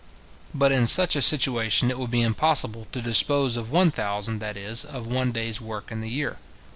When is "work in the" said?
5.61-6.09